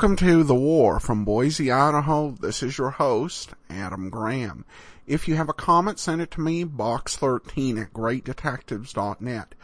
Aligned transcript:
Welcome 0.00 0.16
to 0.16 0.44
The 0.44 0.54
War 0.54 0.98
from 0.98 1.26
Boise, 1.26 1.70
Idaho. 1.70 2.30
This 2.30 2.62
is 2.62 2.78
your 2.78 2.88
host, 2.88 3.52
Adam 3.68 4.08
Graham. 4.08 4.64
If 5.06 5.28
you 5.28 5.34
have 5.34 5.50
a 5.50 5.52
comment, 5.52 5.98
send 5.98 6.22
it 6.22 6.30
to 6.30 6.40
me, 6.40 6.64
box13 6.64 7.82
at 7.82 7.92
greatdetectives.net. 7.92 9.54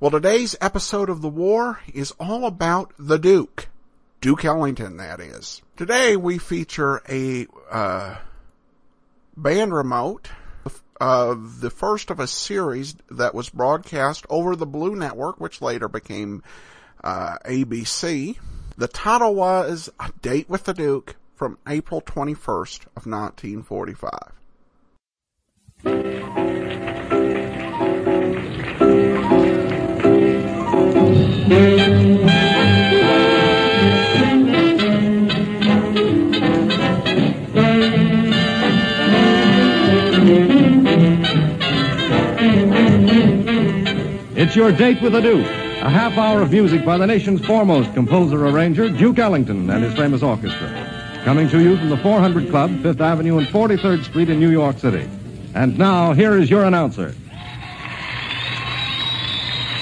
Well, 0.00 0.10
today's 0.10 0.56
episode 0.60 1.08
of 1.08 1.22
The 1.22 1.28
War 1.28 1.78
is 1.94 2.10
all 2.18 2.44
about 2.44 2.92
the 2.98 3.20
Duke. 3.20 3.68
Duke 4.20 4.44
Ellington, 4.44 4.96
that 4.96 5.20
is. 5.20 5.62
Today 5.76 6.16
we 6.16 6.38
feature 6.38 7.00
a, 7.08 7.46
uh, 7.70 8.16
band 9.36 9.72
remote 9.72 10.28
of 11.00 11.60
the 11.60 11.70
first 11.70 12.10
of 12.10 12.18
a 12.18 12.26
series 12.26 12.96
that 13.12 13.32
was 13.32 13.48
broadcast 13.48 14.26
over 14.28 14.56
the 14.56 14.66
Blue 14.66 14.96
Network, 14.96 15.38
which 15.38 15.62
later 15.62 15.86
became 15.86 16.42
uh, 17.04 17.38
ABC. 17.44 18.38
The 18.76 18.88
title 18.88 19.36
was 19.36 19.88
A 20.00 20.10
Date 20.20 20.50
with 20.50 20.64
the 20.64 20.74
Duke 20.74 21.14
from 21.36 21.58
April 21.68 22.00
21st 22.00 22.86
of 22.96 23.06
1945. 23.06 24.10
It's 44.36 44.56
your 44.56 44.72
date 44.72 45.00
with 45.00 45.12
the 45.12 45.20
Duke. 45.20 45.63
A 45.84 45.90
half 45.90 46.16
hour 46.16 46.40
of 46.40 46.50
music 46.50 46.82
by 46.82 46.96
the 46.96 47.06
nation's 47.06 47.44
foremost 47.44 47.92
composer 47.92 48.46
arranger, 48.46 48.88
Duke 48.88 49.18
Ellington, 49.18 49.68
and 49.68 49.84
his 49.84 49.92
famous 49.92 50.22
orchestra. 50.22 51.20
Coming 51.24 51.46
to 51.50 51.60
you 51.60 51.76
from 51.76 51.90
the 51.90 51.98
400 51.98 52.48
Club, 52.48 52.70
5th 52.70 53.00
Avenue 53.02 53.36
and 53.36 53.46
43rd 53.46 54.02
Street 54.02 54.30
in 54.30 54.40
New 54.40 54.50
York 54.50 54.78
City. 54.78 55.06
And 55.54 55.76
now, 55.76 56.14
here 56.14 56.38
is 56.38 56.48
your 56.48 56.64
announcer. 56.64 57.14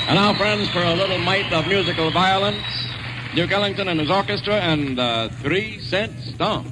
And 0.08 0.16
now, 0.16 0.34
friends, 0.34 0.68
for 0.70 0.82
a 0.82 0.94
little 0.94 1.18
mite 1.18 1.52
of 1.52 1.68
musical 1.68 2.10
violence, 2.10 2.66
Duke 3.36 3.52
Ellington 3.52 3.86
and 3.86 4.00
his 4.00 4.10
orchestra 4.10 4.54
and 4.54 4.98
uh, 4.98 5.28
Three 5.28 5.78
Cent 5.78 6.18
Stomp. 6.18 6.66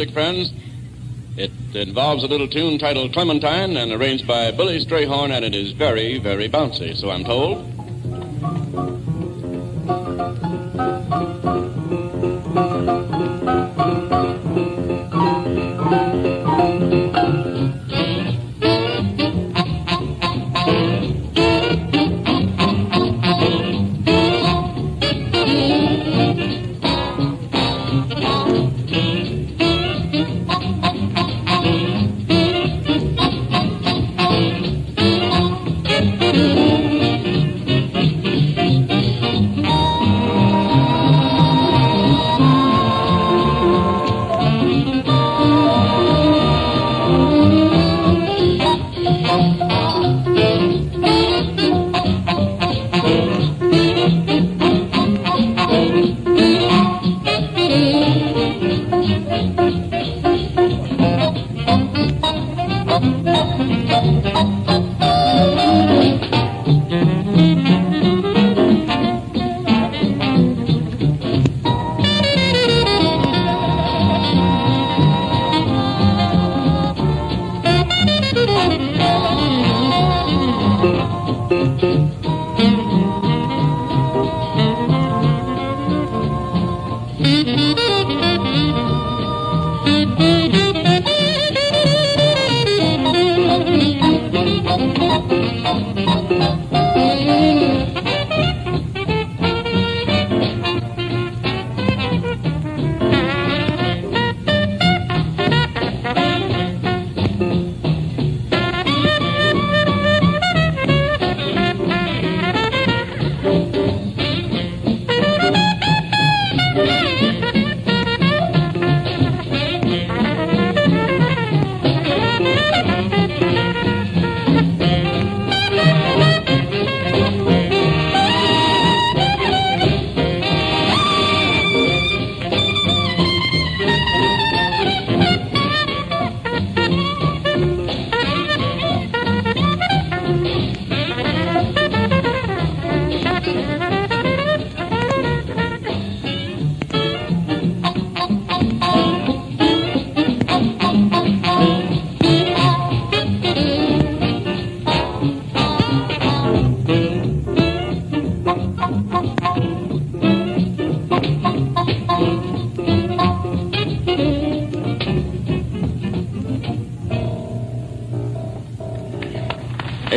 Music 0.00 0.14
friends, 0.14 0.50
it 1.36 1.50
involves 1.74 2.24
a 2.24 2.26
little 2.26 2.48
tune 2.48 2.78
titled 2.78 3.12
Clementine 3.12 3.76
and 3.76 3.92
arranged 3.92 4.26
by 4.26 4.50
Billy 4.50 4.82
Strayhorn, 4.82 5.30
and 5.30 5.44
it 5.44 5.54
is 5.54 5.72
very, 5.72 6.18
very 6.18 6.48
bouncy, 6.48 6.96
so 6.96 7.10
I'm 7.10 7.22
told. 7.22 7.69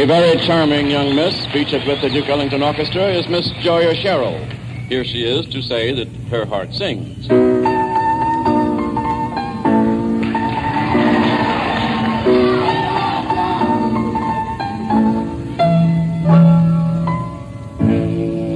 A 0.04 0.06
very 0.06 0.38
charming 0.46 0.92
young 0.92 1.16
miss 1.16 1.46
featured 1.46 1.88
with 1.88 2.02
the 2.02 2.10
Duke 2.10 2.28
Ellington 2.28 2.62
Orchestra 2.62 3.08
is 3.08 3.26
Miss 3.30 3.50
Joya 3.62 3.96
Sherrill. 3.96 4.38
Here 4.90 5.06
she 5.06 5.24
is 5.24 5.46
to 5.48 5.62
say 5.62 5.94
that 5.94 6.10
her 6.30 6.46
heart 6.46 6.74
sings. 6.74 7.30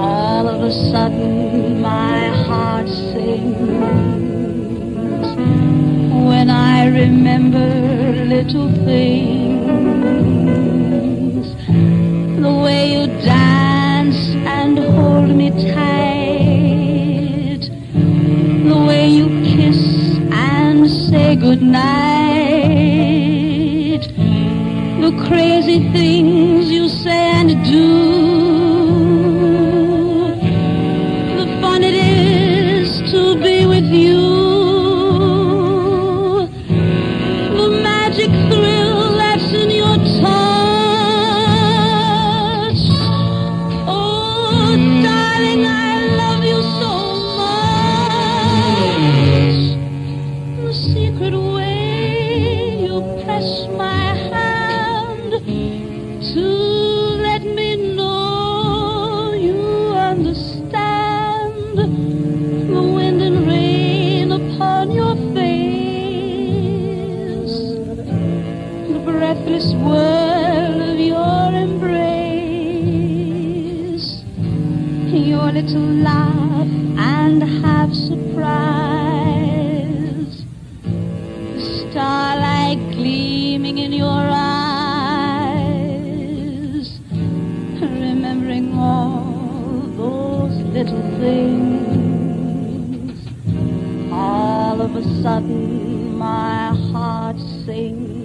All 0.02 0.50
of 0.50 0.64
a 0.64 0.72
sudden, 0.92 1.82
my 1.82 2.28
heart 2.44 2.90
sings 2.90 3.68
when 6.28 6.50
I 6.50 6.88
remember 6.88 8.26
little 8.26 8.70
things. 8.84 9.17
Remembering 88.48 88.78
all 88.78 89.82
those 89.98 90.56
little 90.74 91.02
things. 91.20 91.68
All 94.12 94.82
of 94.82 94.96
a 94.96 95.04
sudden, 95.22 96.18
my 96.18 96.74
heart 96.92 97.38
sings. 97.66 98.17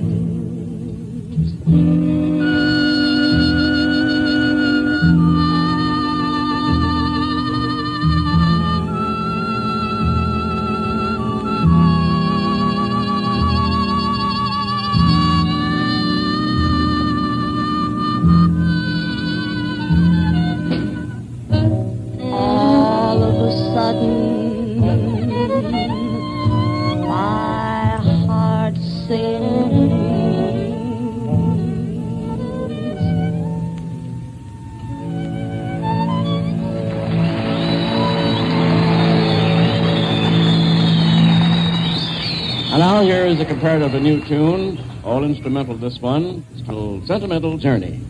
part 43.62 43.80
of 43.80 43.92
the 43.92 44.00
new 44.00 44.20
tune, 44.26 44.76
all 45.04 45.22
instrumental 45.22 45.76
this 45.76 45.96
one, 46.00 46.44
it's 46.52 46.66
called 46.66 47.06
Sentimental 47.06 47.56
Journey. 47.58 48.00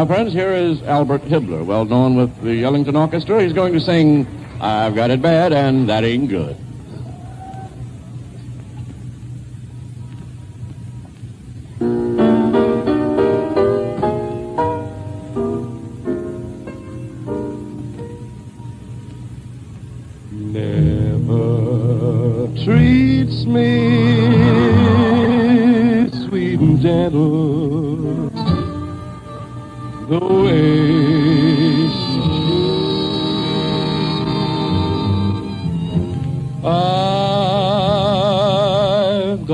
Now, 0.00 0.06
friends, 0.06 0.32
here 0.32 0.54
is 0.54 0.82
Albert 0.84 1.26
Hibbler, 1.26 1.62
well 1.62 1.84
known 1.84 2.16
with 2.16 2.34
the 2.40 2.64
Ellington 2.64 2.96
Orchestra. 2.96 3.42
He's 3.42 3.52
going 3.52 3.74
to 3.74 3.80
sing 3.80 4.26
I've 4.58 4.94
Got 4.94 5.10
It 5.10 5.20
Bad 5.20 5.52
and 5.52 5.90
That 5.90 6.04
Ain't 6.04 6.30
Good. 6.30 6.56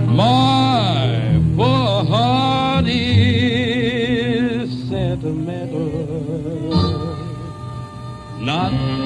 My 0.10 1.42
poor 1.56 2.04
heart 2.04 2.86
is 2.88 4.70
sentimental, 4.90 5.88
not 8.42 8.99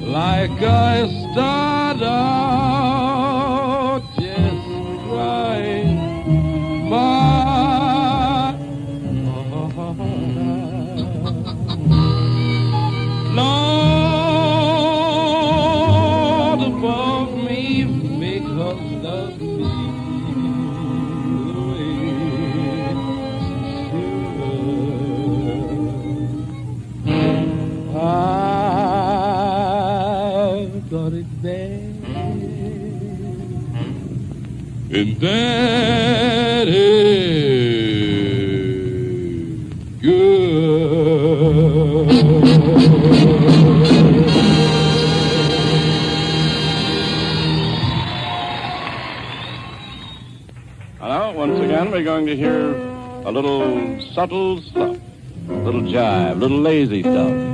like 0.00 0.62
I 0.62 1.06
start 1.32 2.02
and 35.00 35.16
that 35.20 36.68
is 36.68 36.76
good. 40.02 40.50
Now, 51.00 51.32
once 51.32 51.58
again, 51.60 51.90
we're 51.90 52.04
going 52.04 52.26
to 52.26 52.36
hear 52.36 52.74
a 53.24 53.32
little 53.32 53.98
subtle 54.12 54.60
stuff, 54.60 54.98
a 55.48 55.52
little 55.52 55.80
jive, 55.80 56.32
a 56.32 56.34
little 56.34 56.60
lazy 56.60 57.00
stuff. 57.02 57.50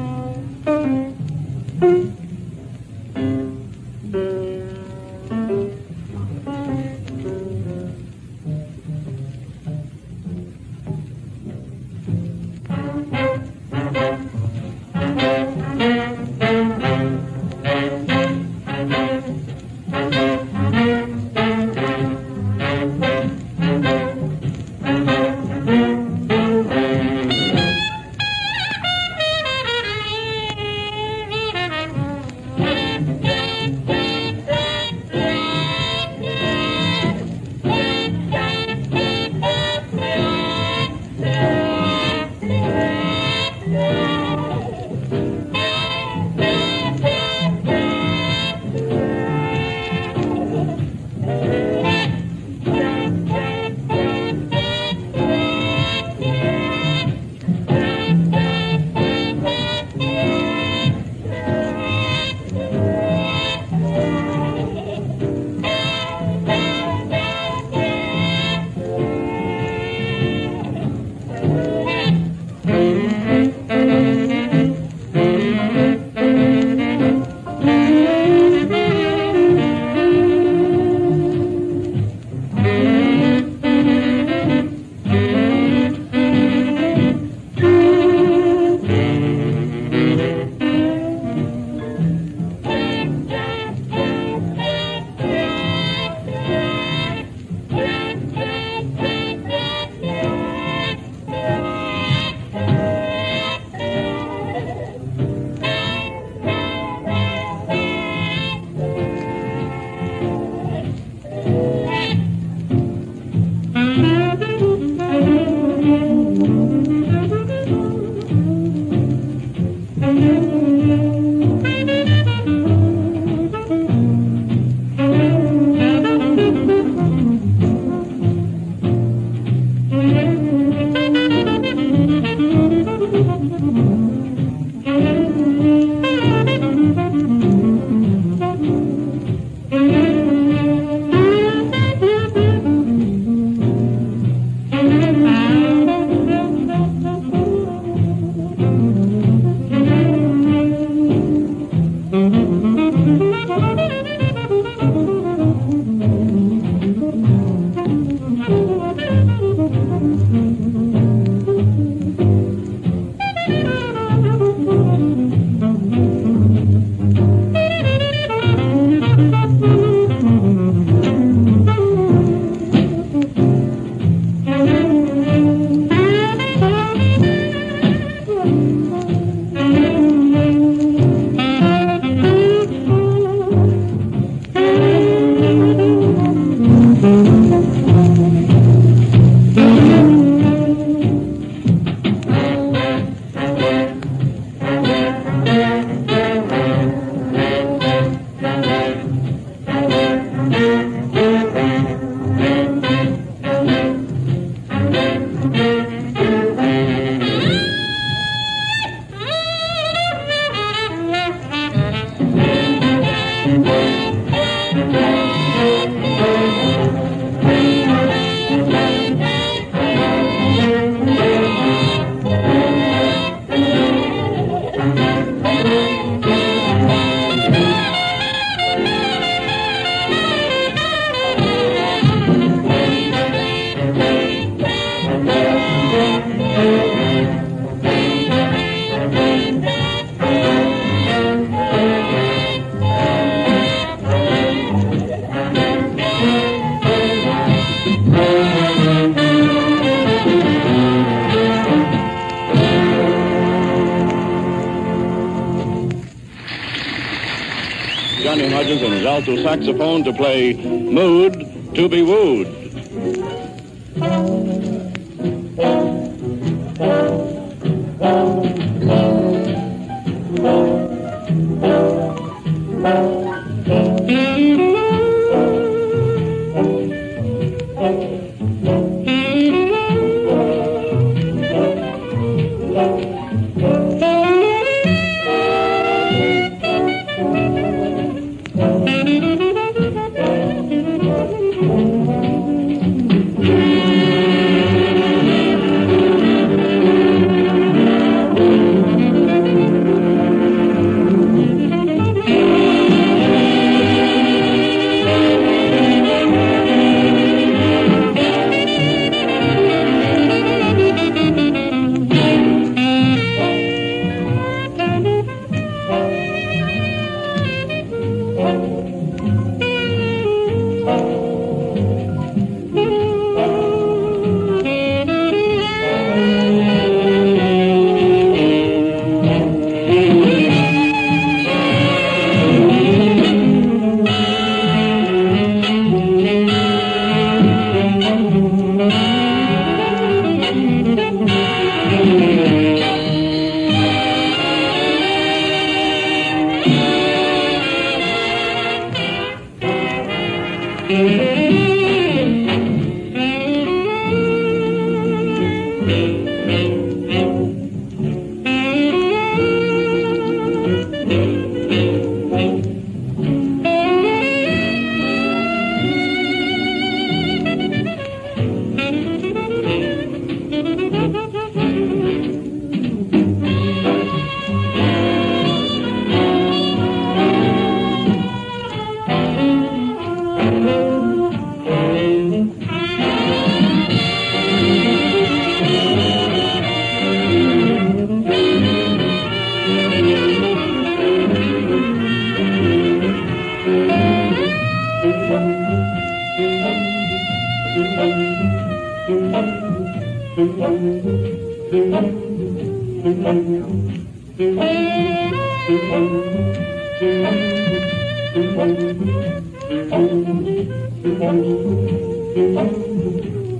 Saxophone 259.46 260.02
to 260.02 260.12
play 260.12 260.54
Mood 260.54 261.34
to 261.76 261.88
be 261.88 262.02
Wooed. 262.02 262.65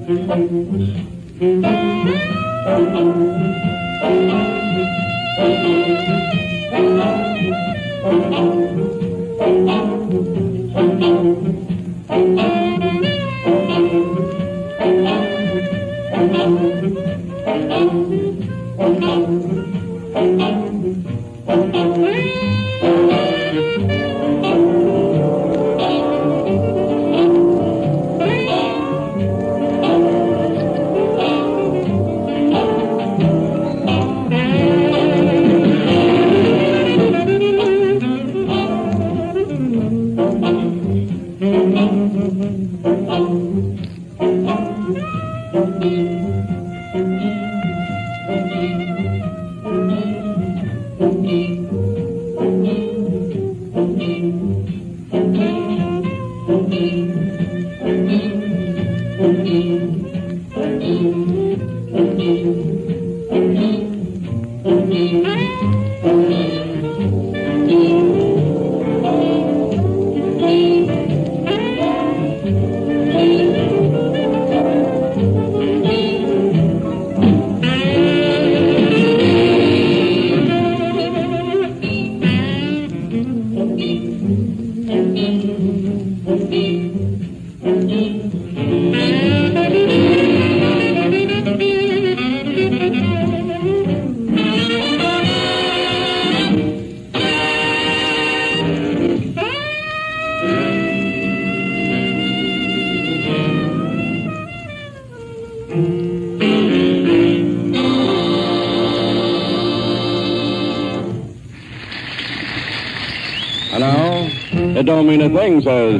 And 0.08 0.56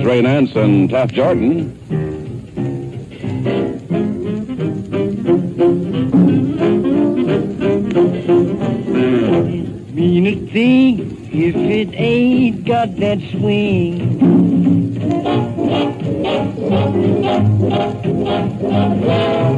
Ray 0.07 0.23
Nance 0.23 0.55
and 0.55 0.89
Taft 0.89 1.15
Jordan. 1.15 1.77
Mean 9.93 10.27
a 10.29 10.37
thing 10.53 11.29
if 11.33 11.57
it 11.57 11.93
ain't 11.95 12.65
got 12.65 12.95
that 12.99 13.19
swing. 13.33 14.23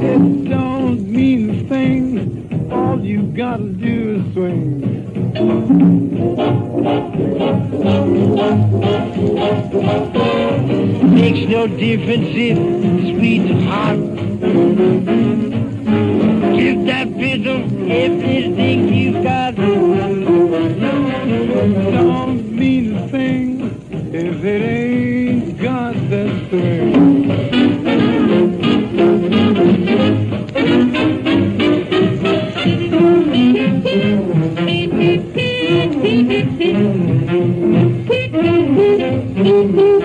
It 0.03 0.49
don't 0.49 1.11
mean 1.11 1.51
a 1.51 1.69
thing. 1.69 2.71
All 2.73 2.99
you 3.05 3.21
gotta 3.37 3.65
do 3.65 4.25
is 4.25 4.33
swing. 4.33 4.89
Makes 11.39 11.53
no 11.53 11.69
difference 11.69 12.29
if 12.35 12.59
sweet 13.17 13.49
or 13.49 13.61
hot. 13.63 13.99
Give 16.59 16.85
that 16.87 17.09
fiddle 17.15 17.63
everything 17.93 18.93
you've 18.93 19.23
got. 19.23 19.55
Don't 21.95 22.43
mean 22.53 22.97
a 22.97 23.09
thing 23.09 23.61
if 24.13 24.45
it 24.45 24.63
ain't 24.63 25.59
got 25.63 25.95
that 26.11 26.51
thing. 26.51 27.29
Well, 39.39 39.98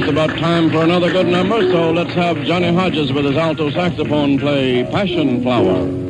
just 0.00 0.10
about 0.10 0.30
time 0.40 0.70
for 0.70 0.82
another 0.82 1.08
good 1.08 1.28
number, 1.28 1.60
so 1.70 1.92
let's 1.92 2.12
have 2.14 2.36
Johnny 2.42 2.74
Hodges 2.74 3.12
with 3.12 3.24
his 3.24 3.36
alto 3.36 3.70
saxophone 3.70 4.40
play 4.40 4.82
Passion 4.90 5.40
Flower. 5.40 6.03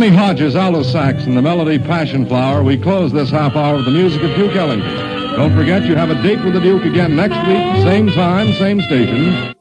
Johnny 0.00 0.16
Hodges 0.16 0.56
alto 0.56 0.82
sax 0.82 1.24
and 1.24 1.36
the 1.36 1.42
melody 1.42 1.78
Passion 1.78 2.24
Flower, 2.24 2.62
we 2.62 2.78
close 2.78 3.12
this 3.12 3.28
half 3.28 3.54
hour 3.54 3.76
with 3.76 3.84
the 3.84 3.90
music 3.90 4.22
of 4.22 4.34
Duke 4.34 4.56
Ellington. 4.56 4.96
Don't 5.36 5.54
forget 5.54 5.82
you 5.82 5.94
have 5.94 6.08
a 6.08 6.14
date 6.22 6.42
with 6.42 6.54
the 6.54 6.60
Duke 6.60 6.86
again 6.86 7.14
next 7.14 7.36
week, 7.46 7.84
same 7.84 8.08
time, 8.08 8.50
same 8.54 8.80
station. 8.80 9.54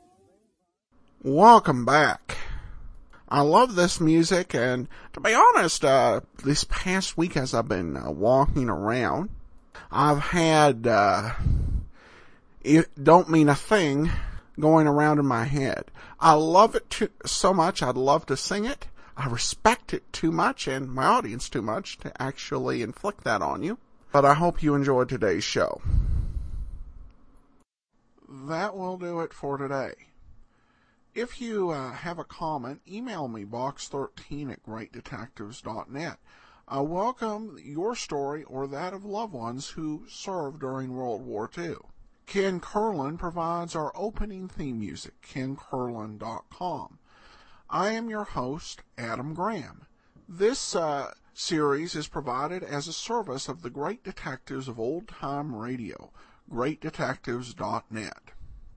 Welcome 1.23 1.83
back. 1.83 2.37
I 3.27 3.41
love 3.41 3.75
this 3.75 3.99
music, 3.99 4.55
and 4.55 4.87
to 5.11 5.19
be 5.19 5.33
honest, 5.33 5.83
uh, 5.83 6.21
this 6.45 6.63
past 6.63 7.17
week 7.17 7.35
as 7.35 7.53
I've 7.53 7.67
been 7.67 7.97
uh, 7.97 8.09
walking 8.09 8.69
around, 8.69 9.31
I've 9.91 10.19
had, 10.19 10.87
uh, 10.87 11.31
it 12.61 12.87
don't 13.03 13.29
mean 13.29 13.49
a 13.49 13.55
thing 13.55 14.09
going 14.57 14.87
around 14.87 15.19
in 15.19 15.25
my 15.25 15.43
head. 15.43 15.91
I 16.17 16.31
love 16.31 16.75
it 16.75 16.89
too, 16.89 17.09
so 17.25 17.53
much, 17.53 17.83
I'd 17.83 17.97
love 17.97 18.25
to 18.27 18.37
sing 18.37 18.63
it. 18.63 18.87
I 19.19 19.27
respect 19.27 19.93
it 19.93 20.13
too 20.13 20.31
much 20.31 20.65
and 20.65 20.93
my 20.93 21.03
audience 21.03 21.49
too 21.49 21.61
much 21.61 21.97
to 21.97 22.21
actually 22.21 22.81
inflict 22.81 23.25
that 23.25 23.41
on 23.41 23.63
you. 23.63 23.77
But 24.13 24.23
I 24.23 24.33
hope 24.33 24.63
you 24.63 24.75
enjoyed 24.75 25.09
today's 25.09 25.43
show. 25.43 25.81
That 28.29 28.77
will 28.77 28.97
do 28.97 29.19
it 29.19 29.33
for 29.33 29.57
today. 29.57 29.91
If 31.13 31.41
you 31.41 31.71
uh, 31.71 31.91
have 31.91 32.17
a 32.17 32.23
comment, 32.23 32.79
email 32.89 33.27
me 33.27 33.43
box13 33.43 34.53
at 34.53 34.63
greatdetectives.net. 34.63 36.17
I 36.69 36.79
welcome 36.79 37.57
your 37.61 37.97
story 37.97 38.45
or 38.45 38.67
that 38.67 38.93
of 38.93 39.03
loved 39.03 39.33
ones 39.33 39.71
who 39.71 40.05
served 40.07 40.61
during 40.61 40.95
World 40.95 41.25
War 41.25 41.51
II. 41.57 41.75
Ken 42.25 42.61
Curlin 42.61 43.17
provides 43.17 43.75
our 43.75 43.91
opening 43.95 44.47
theme 44.47 44.79
music, 44.79 45.15
kencurlin.com. 45.21 46.98
I 47.71 47.91
am 47.91 48.09
your 48.09 48.23
host, 48.23 48.81
Adam 48.97 49.35
Graham. 49.35 49.85
This 50.27 50.75
uh, 50.75 51.13
series 51.35 51.93
is 51.93 52.07
provided 52.07 52.63
as 52.63 52.87
a 52.87 52.93
service 52.93 53.47
of 53.47 53.61
the 53.61 53.69
Great 53.69 54.03
Detectives 54.03 54.67
of 54.67 54.79
Old 54.79 55.07
Time 55.07 55.53
Radio, 55.53 56.11
greatdetectives.net. 56.51 58.31